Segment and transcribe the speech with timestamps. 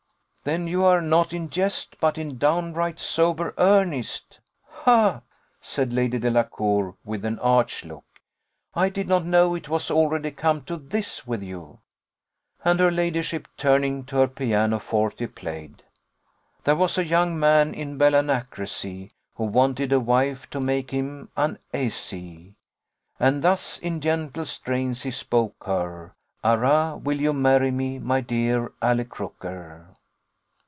[0.51, 4.39] '""Then you are not in jest, but in downright sober earnest?
[4.69, 5.21] Ha!"
[5.61, 8.05] said Lady Delacour, with an arch look,
[8.73, 11.81] "I did not know it was already come to this with you."
[12.65, 15.83] And her ladyship, turning to her piano forte, played
[16.63, 22.55] "There was a young man in Ballinacrasy, Who wanted a wife to make him un_asy_,
[23.19, 28.71] And thus in gentle strains he spoke her, Arrah, will you marry me, my dear
[28.81, 29.85] Ally Croker?"